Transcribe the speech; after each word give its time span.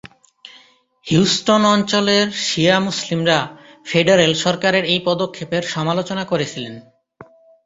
Houston 1.05 1.63
অঞ্চলের 1.65 2.27
শিয়া 2.43 2.77
মুসলিমরা 2.79 3.37
federal 3.85 4.33
সরকারের 4.35 4.83
এই 4.85 4.99
পদক্ষেপের 5.05 5.63
সমালোচনা 5.65 6.23
করেছিলেন। 6.25 6.73